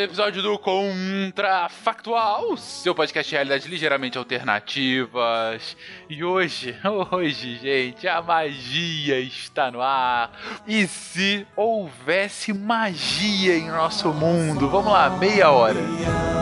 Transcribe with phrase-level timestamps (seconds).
[0.00, 5.76] mais um episódio do Contrafactual, seu podcast de realidade ligeiramente alternativas.
[6.08, 6.74] E hoje,
[7.12, 10.32] hoje, gente, a magia está no ar.
[10.66, 14.70] E se houvesse magia em nosso mundo?
[14.70, 16.39] Vamos lá, meia hora.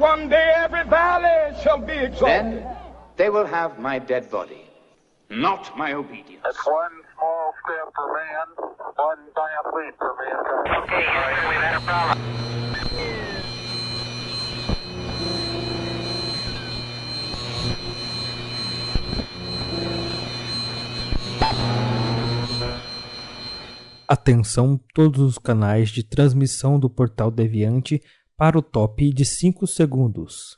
[0.00, 2.64] One day every valley shall be exalted.
[2.64, 2.66] Then
[3.16, 4.64] they will have my dead body,
[5.28, 6.42] not my obedience.
[6.42, 8.46] That's one small step for man,
[8.96, 10.84] one giant leap for mankind.
[10.84, 12.30] Okay, Houston, we've had a problem.
[24.08, 28.02] Atenção todos os canais de transmissão do Portal Deviante
[28.40, 30.56] para o top de 5 segundos.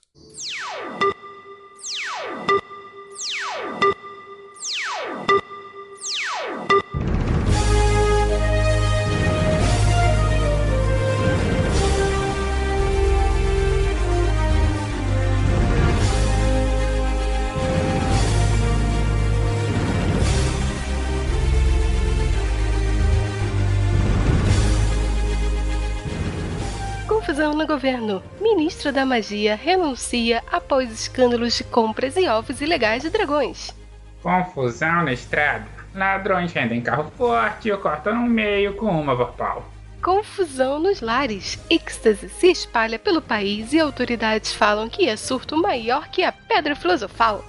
[27.42, 28.22] Confusão no governo.
[28.40, 33.74] Ministro da Magia renuncia após escândalos de compras e ovos ilegais de dragões.
[34.22, 35.66] Confusão na estrada.
[35.92, 39.68] Ladrões rendem carro forte e cortam no meio com uma vorpal.
[40.00, 41.58] Confusão nos lares.
[41.68, 46.76] Êxtase se espalha pelo país e autoridades falam que é surto maior que a pedra
[46.76, 47.44] filosofal.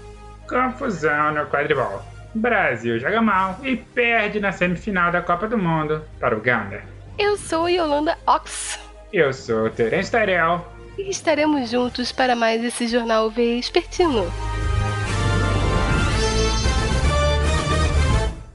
[0.50, 2.02] Confusão no quadribol.
[2.34, 6.82] Brasil joga mal e perde na semifinal da Copa do Mundo para o Uganda.
[7.20, 8.83] Eu sou Yolanda Ox.
[9.14, 10.66] Eu sou Terence Tarel.
[10.98, 14.26] E estaremos juntos para mais esse Jornal Vespertino.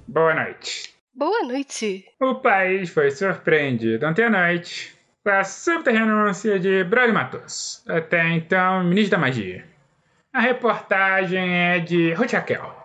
[0.08, 0.92] Boa noite.
[1.14, 2.04] Boa noite.
[2.20, 8.28] O país foi surpreendido ontem à noite com a súbita renúncia de Braulio Matos, até
[8.30, 9.64] então ministro da Magia.
[10.32, 12.77] A reportagem é de Ruth Raquel.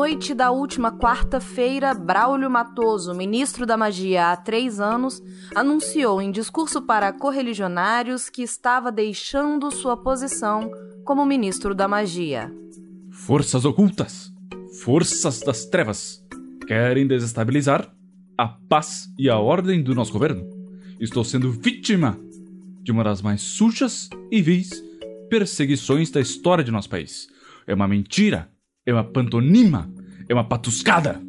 [0.00, 5.22] Noite da última quarta-feira, Braulio Matoso, ministro da Magia há três anos,
[5.54, 10.70] anunciou em discurso para correligionários que estava deixando sua posição
[11.04, 12.50] como ministro da Magia.
[13.10, 14.32] Forças ocultas,
[14.82, 16.24] forças das trevas,
[16.66, 17.94] querem desestabilizar
[18.38, 20.48] a paz e a ordem do nosso governo.
[20.98, 22.18] Estou sendo vítima
[22.82, 24.70] de uma das mais sujas e vis
[25.28, 27.28] perseguições da história de nosso país.
[27.66, 28.50] É uma mentira
[28.90, 29.90] é uma pantonima,
[30.28, 31.20] é uma patuscada,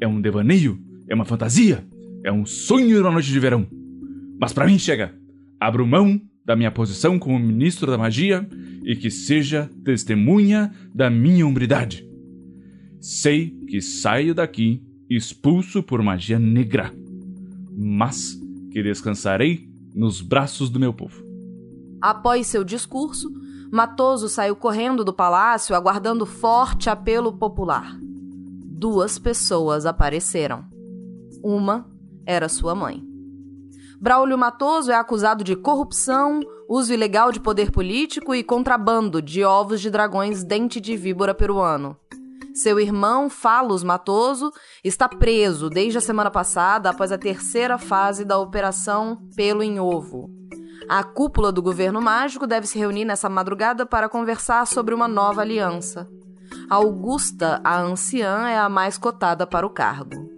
[0.00, 0.78] é um devaneio,
[1.08, 1.84] é uma fantasia,
[2.24, 3.66] é um sonho de uma noite de verão.
[4.40, 5.14] Mas para mim chega.
[5.58, 8.48] Abro mão da minha posição como ministro da magia
[8.84, 12.06] e que seja testemunha da minha hombridade.
[13.00, 16.92] Sei que saio daqui expulso por magia negra,
[17.76, 18.38] mas
[18.70, 21.22] que descansarei nos braços do meu povo.
[22.00, 23.30] Após seu discurso,
[23.70, 27.96] Matoso saiu correndo do palácio aguardando forte apelo popular.
[28.00, 30.64] Duas pessoas apareceram.
[31.40, 31.88] Uma
[32.26, 33.00] era sua mãe.
[34.00, 39.80] Braulio Matoso é acusado de corrupção, uso ilegal de poder político e contrabando de ovos
[39.80, 41.96] de dragões dente de víbora peruano.
[42.52, 44.50] Seu irmão, Falos Matoso,
[44.82, 50.39] está preso desde a semana passada após a terceira fase da Operação Pelo em Ovo.
[50.92, 55.40] A cúpula do governo mágico deve se reunir nessa madrugada para conversar sobre uma nova
[55.40, 56.08] aliança.
[56.68, 60.28] Augusta, a anciã, é a mais cotada para o cargo.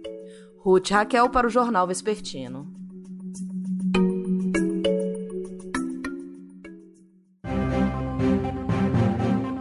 [0.59, 2.71] Ruth Raquel para o Jornal Vespertino.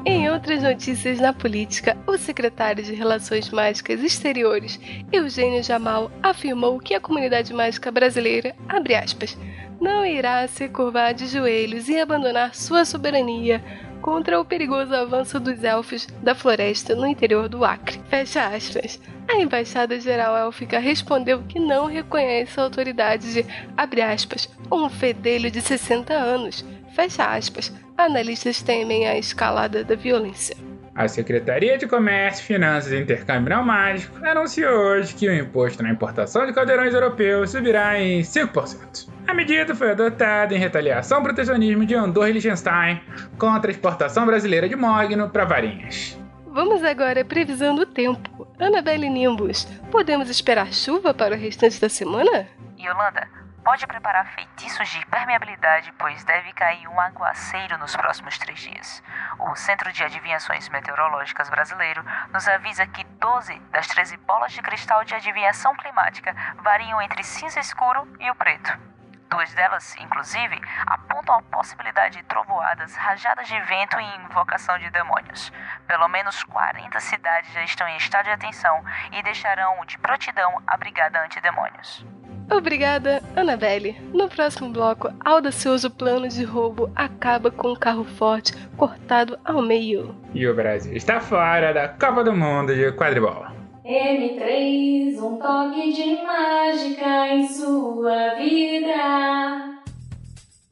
[0.05, 4.79] Em outras notícias na política, o secretário de Relações Mágicas Exteriores,
[5.11, 9.39] Eugênio Jamal, afirmou que a comunidade mágica brasileira, abre aspas,
[9.83, 13.61] não irá se curvar de joelhos e abandonar sua soberania
[14.01, 18.01] contra o perigoso avanço dos elfos da floresta no interior do Acre.
[18.09, 19.01] Fecha aspas.
[19.29, 23.47] A Embaixada Geral Élfica respondeu que não reconhece a autoridade de,
[23.77, 26.65] abre aspas, um fedelho de 60 anos.
[26.95, 27.73] Fecha aspas.
[27.99, 30.57] Analistas temem a escalada da violência.
[30.95, 35.91] A Secretaria de Comércio, Finanças e Intercâmbio Não Mágico anunciou hoje que o imposto na
[35.91, 39.09] importação de caldeirões europeus subirá em 5%.
[39.27, 43.01] A medida foi adotada em retaliação ao protecionismo de Andorra e Liechtenstein
[43.39, 46.19] contra a exportação brasileira de mogno para varinhas.
[46.49, 48.47] Vamos agora à previsão do tempo.
[48.61, 52.47] Annabelle Nimbus, podemos esperar chuva para o restante da semana?
[52.79, 53.27] Yolanda,
[53.65, 59.03] pode preparar feitiços de impermeabilidade, pois deve cair um aguaceiro nos próximos três dias.
[59.39, 65.05] O Centro de Adivinhações Meteorológicas Brasileiro nos avisa que 12 das 13 bolas de cristal
[65.05, 68.93] de adivinhação climática variam entre cinza escuro e o preto.
[69.31, 75.51] Duas delas, inclusive, apontam a possibilidade de trovoadas, rajadas de vento e invocação de demônios.
[75.87, 80.77] Pelo menos 40 cidades já estão em estado de atenção e deixarão de prontidão a
[80.77, 82.05] brigada antidemônios.
[82.53, 83.97] Obrigada, Annabelle.
[84.13, 90.15] No próximo bloco, audacioso plano de roubo acaba com um carro forte cortado ao meio.
[90.35, 93.47] E o Brasil está fora da Copa do Mundo de quadribol.
[93.87, 99.81] M3, um toque de mágica em sua vida.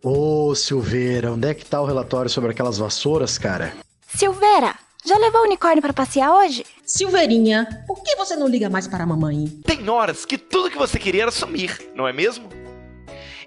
[0.05, 3.73] Ô, Silveira, onde é que tá o relatório sobre aquelas vassouras, cara?
[4.06, 4.75] Silveira,
[5.05, 6.64] já levou o unicórnio para passear hoje?
[6.85, 9.47] Silveirinha, por que você não liga mais para a mamãe?
[9.64, 12.49] Tem horas que tudo que você queria era sumir, não é mesmo?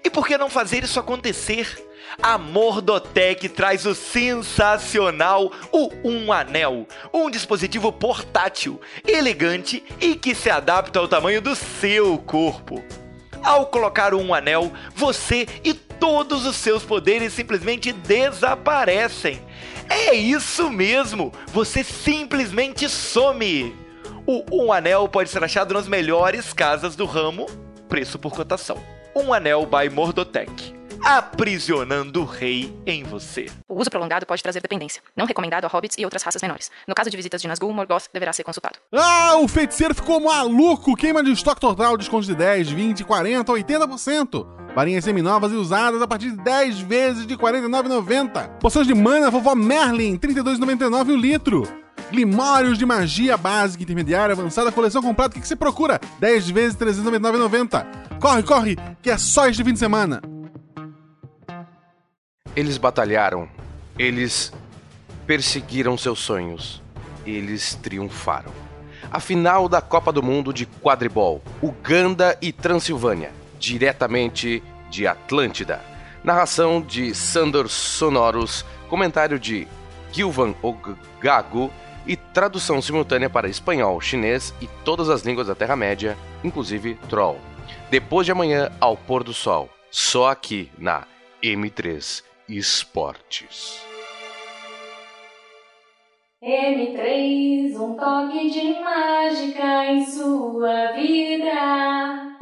[0.02, 1.82] E por que não fazer isso acontecer?
[2.22, 10.50] A Mordotec traz o sensacional o Um Anel, um dispositivo portátil, elegante e que se
[10.50, 12.84] adapta ao tamanho do seu corpo.
[13.42, 19.38] Ao colocar um anel, você e todos os seus poderes simplesmente desaparecem.
[19.96, 21.32] É isso mesmo!
[21.52, 23.72] Você simplesmente some!
[24.26, 27.46] O Um Anel pode ser achado nas melhores casas do ramo,
[27.88, 28.76] preço por cotação.
[29.14, 30.73] Um Anel by Mordotec.
[31.04, 33.44] Aprisionando o rei em você.
[33.68, 35.02] O uso prolongado pode trazer dependência.
[35.14, 36.70] Não recomendado a hobbits e outras raças menores.
[36.88, 38.78] No caso de visitas de Nazgûl, Morgoth deverá ser consultado.
[38.90, 40.96] Ah, o feiticeiro ficou maluco!
[40.96, 44.46] Queima de estoque total, desconto de 10, 20, 40, 80%.
[44.74, 48.58] Varinhas seminovas e usadas a partir de 10 vezes de R$ 49,90.
[48.58, 51.68] Poções de mana vovó Merlin, R$ 32,99 o litro.
[52.10, 55.32] Glimórios de magia básica, intermediária, avançada, coleção completa.
[55.32, 56.00] O que, que você procura?
[56.18, 58.18] 10 vezes R$ 399,90.
[58.18, 60.33] Corre, corre, que é só este fim de semana.
[62.56, 63.48] Eles batalharam,
[63.98, 64.52] eles
[65.26, 66.80] perseguiram seus sonhos,
[67.26, 68.52] eles triunfaram.
[69.10, 75.80] A final da Copa do Mundo de Quadribol, Uganda e Transilvânia, diretamente de Atlântida.
[76.22, 79.66] Narração de Sandor Sonoros, comentário de
[80.12, 81.72] Gilvan Ogago
[82.06, 87.40] e tradução simultânea para espanhol, chinês e todas as línguas da Terra-média, inclusive Troll.
[87.90, 91.02] Depois de amanhã, ao pôr do sol, só aqui na
[91.42, 93.82] M3 Esportes.
[96.42, 102.36] M3, um toque de mágica em sua vida.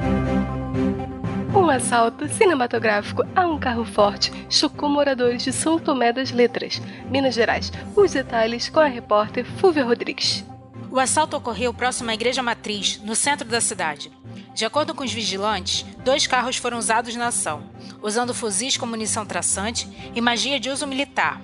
[1.56, 7.34] Um assalto cinematográfico a um carro forte chocou moradores de São Tomé das Letras, Minas
[7.34, 7.70] Gerais.
[7.94, 10.44] Os detalhes com a repórter Fúvia Rodrigues.
[10.92, 14.12] O assalto ocorreu próximo à Igreja Matriz, no centro da cidade.
[14.54, 17.62] De acordo com os vigilantes, dois carros foram usados na ação,
[18.02, 21.40] usando fuzis com munição traçante e magia de uso militar.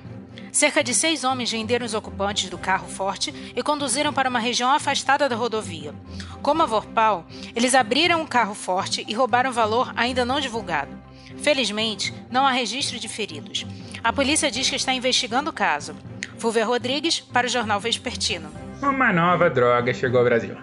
[0.53, 4.71] Cerca de seis homens renderam os ocupantes do carro forte e conduziram para uma região
[4.71, 5.95] afastada da rodovia.
[6.43, 10.95] Como a Vorpal, eles abriram o carro forte e roubaram valor ainda não divulgado.
[11.39, 13.65] Felizmente, não há registro de feridos.
[14.05, 15.97] A polícia diz que está investigando o caso.
[16.37, 18.68] Fulvia Rodrigues, para o jornal Vespertino.
[18.83, 20.57] Uma nova droga chegou ao Brasil.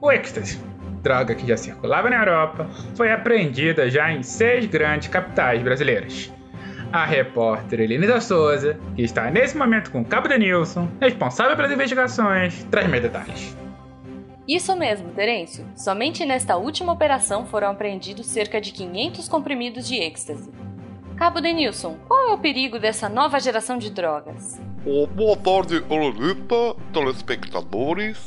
[0.00, 5.60] O êxtase droga que já circulava na Europa, foi apreendida já em seis grandes capitais
[5.62, 6.32] brasileiras.
[6.92, 12.64] A repórter Elina Souza, que está nesse momento com o Cabo Denilson, responsável pelas investigações,
[12.64, 13.56] traz mais detalhes.
[14.46, 15.64] Isso mesmo, Terêncio.
[15.74, 20.50] Somente nesta última operação foram apreendidos cerca de 500 comprimidos de êxtase.
[21.16, 24.60] Cabo Denilson, qual é o perigo dessa nova geração de drogas?
[24.84, 28.18] Oh, boa tarde, Lolita, telespectadores.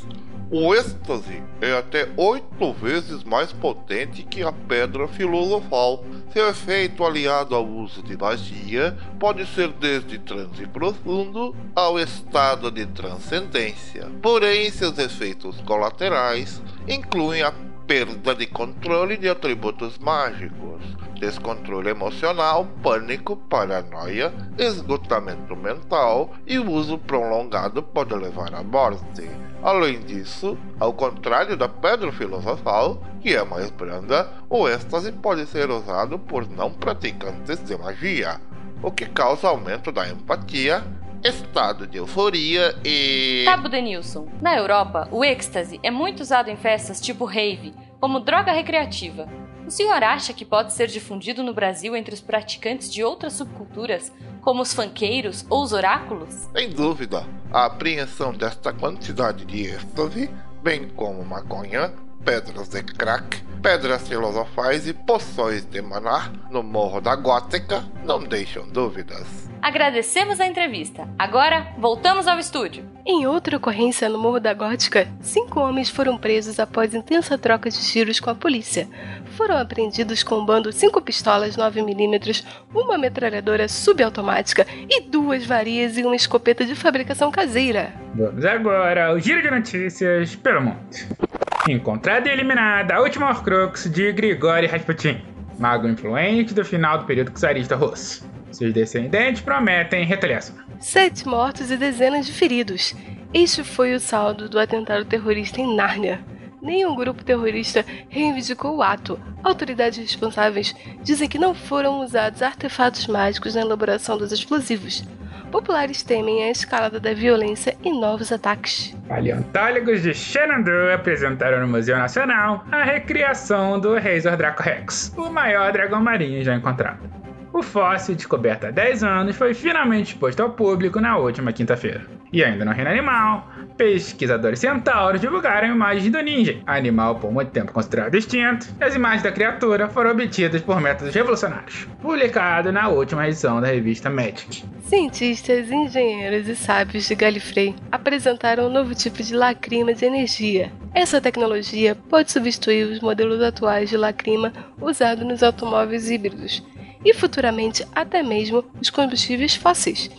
[0.50, 6.02] O êxtase é até oito vezes mais potente que a pedra filosofal.
[6.32, 12.86] Seu efeito aliado ao uso de magia pode ser desde transe profundo ao estado de
[12.86, 14.10] transcendência.
[14.22, 17.52] Porém, seus efeitos colaterais incluem a
[17.86, 20.82] perda de controle de atributos mágicos,
[21.20, 29.28] descontrole emocional, pânico, paranoia, esgotamento mental e uso prolongado pode levar à morte.
[29.62, 35.70] Além disso, ao contrário da pedra filosofal, que é mais branda, o êxtase pode ser
[35.70, 38.40] usado por não praticantes de magia,
[38.82, 40.84] o que causa aumento da empatia,
[41.26, 43.44] estado de euforia e.
[43.44, 44.28] Cabo Denilson.
[44.40, 49.28] Na Europa, o êxtase é muito usado em festas tipo rave, como droga recreativa.
[49.66, 54.12] O senhor acha que pode ser difundido no Brasil entre os praticantes de outras subculturas,
[54.40, 56.48] como os fanqueiros ou os oráculos?
[56.56, 60.30] Sem dúvida, a apreensão desta quantidade de êxtase,
[60.62, 61.92] bem como maconha,
[62.24, 68.64] pedras de crack, pedras filosofais e poções de maná no Morro da Gótica não deixam
[68.68, 69.50] dúvidas.
[69.60, 71.08] Agradecemos a entrevista.
[71.18, 72.84] Agora, voltamos ao estúdio.
[73.04, 77.84] Em outra ocorrência no Morro da Gótica, cinco homens foram presos após intensa troca de
[77.90, 78.88] tiros com a polícia.
[79.36, 86.04] Foram apreendidos com um bando 5 pistolas 9mm, uma metralhadora subautomática e duas varias e
[86.04, 87.92] uma escopeta de fabricação caseira.
[88.14, 91.25] Vamos agora ao giro de notícias pelo mundo.
[91.68, 95.20] Encontrada e eliminada a última Horcrux de Grigori Rasputin,
[95.58, 98.24] mago influente do final do período czarista russo.
[98.52, 100.56] Seus descendentes prometem retaliação.
[100.78, 102.94] Sete mortos e dezenas de feridos.
[103.34, 106.20] Este foi o saldo do atentado terrorista em Nárnia.
[106.62, 109.20] Nenhum grupo terrorista reivindicou o ato.
[109.42, 115.04] Autoridades responsáveis dizem que não foram usados artefatos mágicos na elaboração dos explosivos.
[115.50, 118.96] Populares temem a escalada da violência e novos ataques.
[119.08, 125.72] Paleontólogos de Shenandoah apresentaram no Museu Nacional a recriação do Razor Draco Rex, o maior
[125.72, 127.25] dragão marinho já encontrado.
[127.56, 132.04] O fóssil, descoberto há 10 anos, foi finalmente exposto ao público na última quinta-feira.
[132.30, 133.48] E ainda no reino animal,
[133.78, 139.22] pesquisadores centauros divulgaram imagens do ninja, animal por muito tempo considerado extinto, e as imagens
[139.22, 144.62] da criatura foram obtidas por métodos revolucionários, publicado na última edição da revista Magic.
[144.82, 150.70] Cientistas, engenheiros e sábios de Gallifrey apresentaram um novo tipo de lacrima de energia.
[150.92, 156.62] Essa tecnologia pode substituir os modelos atuais de lacrima usado nos automóveis híbridos
[157.06, 160.10] e futuramente até mesmo os combustíveis fósseis.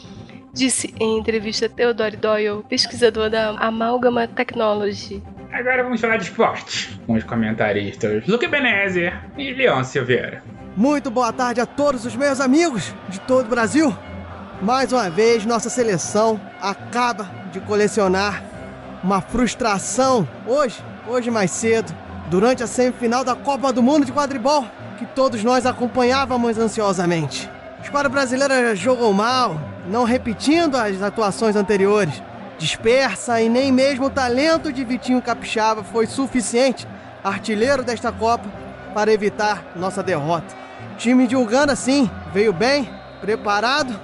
[0.54, 5.22] Disse em entrevista Theodore Doyle, pesquisador da Amalgama Technology.
[5.52, 10.42] Agora vamos falar de esporte, com os comentaristas Luke Benezer e Leon Silveira.
[10.78, 13.94] Muito boa tarde a todos os meus amigos de todo o Brasil.
[14.62, 18.44] Mais uma vez, nossa seleção acaba de colecionar
[19.04, 21.94] uma frustração hoje, hoje mais cedo,
[22.30, 24.66] durante a semifinal da Copa do Mundo de Quadribol
[24.98, 27.50] que todos nós acompanhávamos ansiosamente.
[27.80, 32.22] A esquadra brasileira jogou mal, não repetindo as atuações anteriores.
[32.58, 36.88] Dispersa e nem mesmo o talento de Vitinho Capixaba foi suficiente,
[37.24, 38.50] artilheiro desta Copa,
[38.94, 40.56] para evitar nossa derrota.
[40.94, 42.90] O time de Uganda, sim, veio bem,
[43.22, 43.98] preparado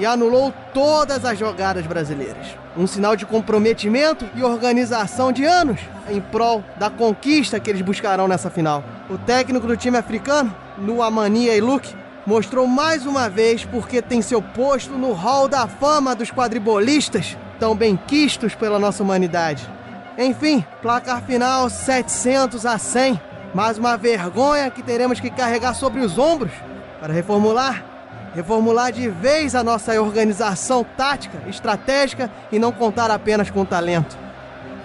[0.00, 2.56] e anulou todas as jogadas brasileiras.
[2.74, 5.78] Um sinal de comprometimento e organização de anos
[6.08, 8.82] em prol da conquista que eles buscarão nessa final.
[9.10, 11.94] O técnico do time africano, Nuamania Luke,
[12.26, 17.76] mostrou mais uma vez porque tem seu posto no hall da fama dos quadribolistas, tão
[17.76, 19.68] bem quistos pela nossa humanidade.
[20.16, 23.20] Enfim, placar final 700 a 100.
[23.52, 26.52] Mais uma vergonha que teremos que carregar sobre os ombros
[27.00, 27.89] para reformular
[28.34, 34.16] reformular de vez a nossa organização tática, estratégica e não contar apenas com talento.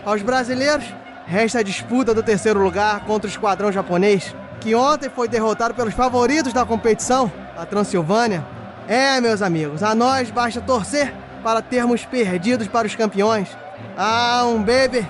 [0.05, 0.85] Aos brasileiros,
[1.25, 5.93] resta a disputa do terceiro lugar contra o esquadrão japonês, que ontem foi derrotado pelos
[5.93, 8.45] favoritos da competição, a Transilvânia.
[8.87, 13.49] É, meus amigos, a nós basta torcer para termos perdidos para os campeões.
[13.97, 15.05] Ah, um bebê,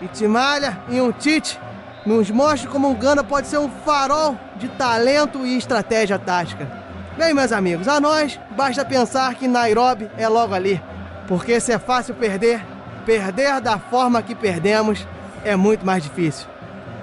[0.00, 1.58] Itimalha e um Tite
[2.06, 6.79] nos mostre como um Gana pode ser um farol de talento e estratégia tática.
[7.16, 10.80] Bem, meus amigos, a nós basta pensar que Nairobi é logo ali.
[11.26, 12.64] Porque se é fácil perder,
[13.04, 15.06] perder da forma que perdemos
[15.44, 16.46] é muito mais difícil.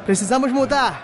[0.06, 1.04] Precisamos mudar.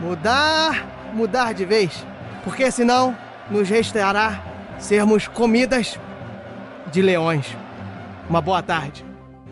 [0.00, 2.04] Mudar, mudar de vez.
[2.44, 3.16] Porque senão
[3.50, 4.42] nos restará
[4.78, 5.98] sermos comidas
[6.92, 7.56] de leões.
[8.28, 9.04] Uma boa tarde.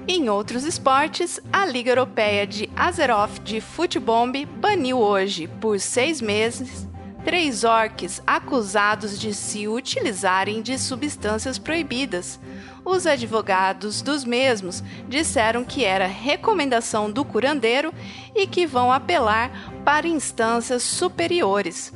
[0.07, 4.27] Em outros esportes, a Liga Europeia de Azeroth de Futebol
[4.59, 6.89] baniu hoje, por seis meses,
[7.25, 12.39] três orques acusados de se utilizarem de substâncias proibidas.
[12.85, 17.93] Os advogados dos mesmos disseram que era recomendação do curandeiro
[18.35, 21.93] e que vão apelar para instâncias superiores.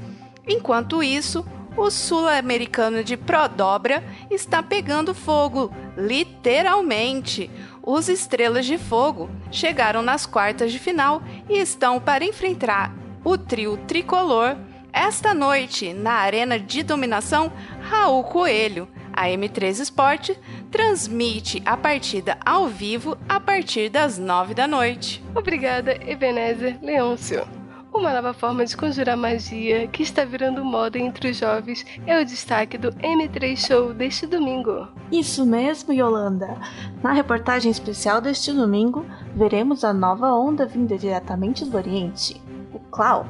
[0.46, 1.44] Enquanto isso,
[1.76, 7.50] o sul-americano de Prodobra está pegando fogo, literalmente.
[7.82, 13.76] Os Estrelas de Fogo chegaram nas quartas de final e estão para enfrentar o trio
[13.88, 14.56] tricolor
[14.96, 18.88] esta noite, na Arena de Dominação, Raul Coelho.
[19.12, 20.30] A M3 Sport
[20.70, 25.22] transmite a partida ao vivo a partir das 9 da noite.
[25.34, 27.46] Obrigada, Ebenezer Leôncio.
[27.92, 32.24] Uma nova forma de conjurar magia que está virando moda entre os jovens é o
[32.24, 34.88] destaque do M3 Show deste domingo.
[35.12, 36.58] Isso mesmo, Yolanda.
[37.02, 42.40] Na reportagem especial deste domingo, veremos a nova onda vinda diretamente do Oriente,
[42.72, 43.26] o Clau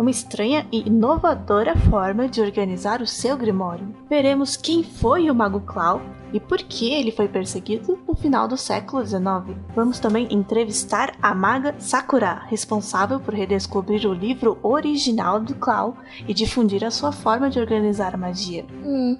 [0.00, 3.94] uma estranha e inovadora forma de organizar o seu Grimório.
[4.08, 6.00] Veremos quem foi o Mago Clau
[6.32, 9.58] e por que ele foi perseguido no final do século XIX.
[9.76, 15.94] Vamos também entrevistar a maga Sakura, responsável por redescobrir o livro original do Clau
[16.26, 18.64] e difundir a sua forma de organizar a magia.
[18.82, 19.18] Hum,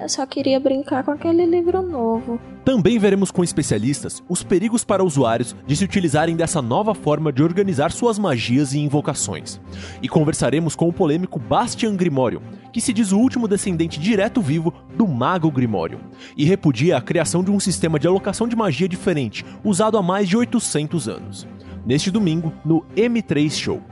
[0.00, 2.40] eu só queria brincar com aquele livro novo.
[2.64, 7.42] Também veremos com especialistas os perigos para usuários de se utilizarem dessa nova forma de
[7.42, 9.60] organizar suas magias e invocações.
[10.02, 12.42] E conversaremos com o polêmico Bastian Grimório,
[12.72, 16.00] que se diz o último descendente direto vivo do Mago Grimório,
[16.36, 20.28] e repudia a criação de um sistema de alocação de magia diferente, usado há mais
[20.28, 21.46] de 800 anos.
[21.84, 23.82] Neste domingo, no M3 Show.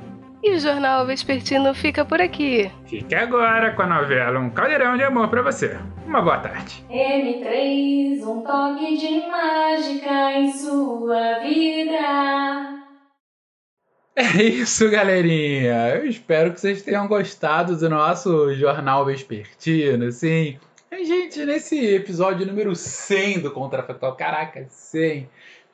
[0.43, 2.71] E o Jornal Vespertino fica por aqui.
[2.87, 5.77] Fique agora com a novela Um Caldeirão de Amor para você.
[6.09, 6.83] Uma boa tarde.
[6.91, 12.79] M3, um toque de mágica em sua vida.
[14.17, 15.97] É isso, galerinha.
[15.97, 20.59] Eu espero que vocês tenham gostado do nosso Jornal Vespertino, sim.
[20.91, 25.29] A gente, nesse episódio número 100 do Contrafactual, caraca, 100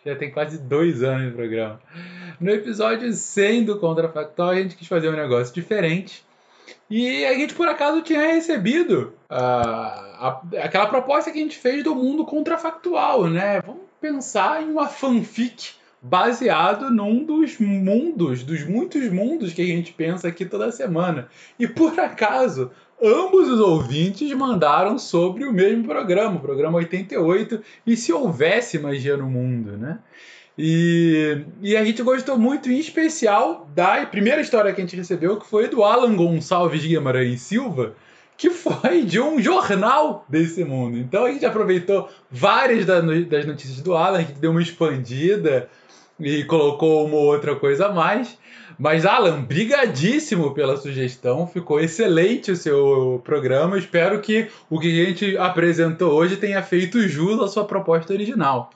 [0.04, 1.80] já tem quase dois anos de programa.
[2.40, 6.24] No episódio 100 do Contrafactual, a gente quis fazer um negócio diferente.
[6.88, 11.82] E a gente, por acaso, tinha recebido uh, a, aquela proposta que a gente fez
[11.82, 13.60] do mundo contrafactual, né?
[13.60, 19.92] Vamos pensar em uma fanfic baseado num dos mundos, dos muitos mundos que a gente
[19.92, 21.28] pensa aqui toda semana.
[21.58, 22.70] E por acaso,
[23.02, 29.16] ambos os ouvintes mandaram sobre o mesmo programa, o programa 88, e se houvesse magia
[29.16, 29.98] no mundo, né?
[30.56, 35.38] E, e a gente gostou muito, em especial, da primeira história que a gente recebeu,
[35.38, 37.94] que foi do Alan Gonçalves Guimarães Silva,
[38.36, 40.96] que foi de um jornal desse mundo.
[40.98, 45.68] Então a gente aproveitou várias das notícias do Alan, a gente deu uma expandida
[46.18, 48.38] e colocou uma outra coisa a mais.
[48.78, 51.46] Mas, Alan, brigadíssimo pela sugestão.
[51.46, 53.78] Ficou excelente o seu programa.
[53.78, 58.70] Espero que o que a gente apresentou hoje tenha feito jus à sua proposta original.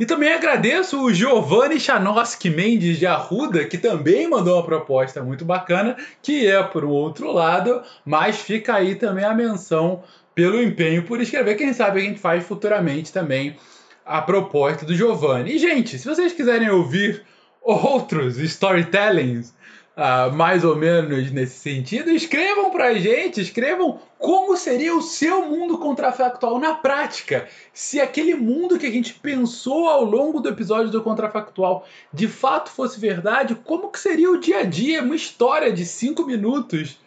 [0.00, 5.44] E também agradeço o Giovanni Chanoski Mendes de Arruda, que também mandou uma proposta muito
[5.44, 10.02] bacana, que é por outro lado, mas fica aí também a menção
[10.34, 11.56] pelo empenho por escrever.
[11.56, 13.56] Quem sabe a gente faz futuramente também
[14.04, 15.54] a proposta do Giovanni.
[15.54, 17.24] E, gente, se vocês quiserem ouvir
[17.60, 19.54] outros storytellings
[19.96, 25.78] uh, mais ou menos nesse sentido, escrevam pra gente, escrevam como seria o seu mundo
[25.78, 27.48] contrafactual na prática.
[27.72, 32.70] Se aquele mundo que a gente pensou ao longo do episódio do Contrafactual de fato
[32.70, 36.98] fosse verdade, como que seria o dia a dia, uma história de cinco minutos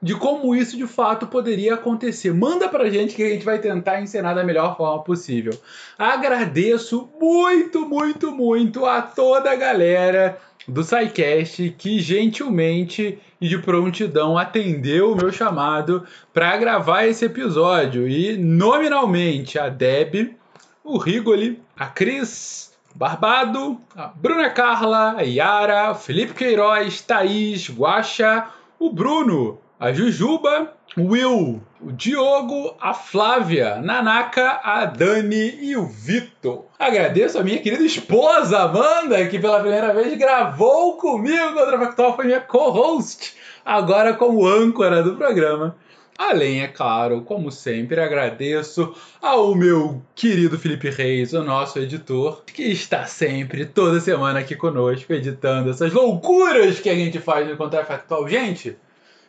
[0.00, 2.32] de como isso de fato poderia acontecer.
[2.32, 5.58] Manda pra gente que a gente vai tentar ensinar da melhor forma possível.
[5.98, 14.36] Agradeço muito, muito, muito a toda a galera do SciCast que gentilmente e de prontidão
[14.36, 18.08] atendeu o meu chamado para gravar esse episódio.
[18.08, 20.36] E nominalmente a Deb,
[20.82, 28.90] o Rigoli, a Cris, Barbado, a Bruna Carla, a Yara, Felipe Queiroz, Thaís, Guaxa, o
[28.90, 36.64] Bruno, a Jujuba, o Will, o Diogo, a Flávia, Nanaka, a Dani e o Vitor.
[36.78, 42.24] Agradeço a minha querida esposa Amanda, que pela primeira vez gravou comigo contra Factual, foi
[42.24, 43.34] minha co-host,
[43.64, 45.76] agora como âncora do programa.
[46.18, 52.62] Além, é claro, como sempre, agradeço ao meu querido Felipe Reis, o nosso editor, que
[52.62, 58.26] está sempre, toda semana aqui conosco, editando essas loucuras que a gente faz no Contrafactual.
[58.26, 58.78] Gente,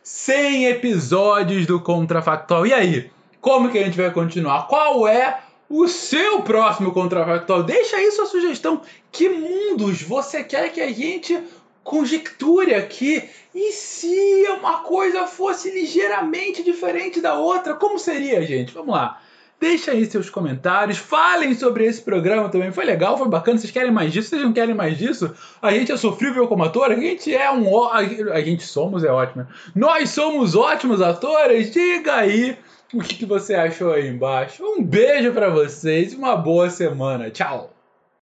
[0.08, 2.66] 100 episódios do Contrafactual.
[2.66, 3.10] E aí?
[3.42, 4.66] Como que a gente vai continuar?
[4.66, 7.62] Qual é o seu próximo Contrafactual?
[7.62, 8.80] Deixa aí sua sugestão.
[9.12, 11.38] Que mundos você quer que a gente
[11.84, 13.22] conjecture aqui?
[13.54, 17.74] E se uma coisa fosse ligeiramente diferente da outra?
[17.74, 18.72] Como seria, gente?
[18.72, 19.20] Vamos lá.
[19.60, 22.70] Deixa aí seus comentários, falem sobre esse programa também.
[22.70, 23.58] Foi legal, foi bacana.
[23.58, 24.28] Vocês querem mais disso?
[24.28, 25.34] Vocês não querem mais disso?
[25.60, 26.92] A gente é sofrível como ator?
[26.92, 27.84] A gente é um.
[27.88, 29.46] A gente somos, é ótimo.
[29.74, 31.72] Nós somos ótimos atores?
[31.72, 32.56] Diga aí
[32.94, 34.62] o que você achou aí embaixo.
[34.62, 37.28] Um beijo para vocês e uma boa semana.
[37.28, 37.77] Tchau!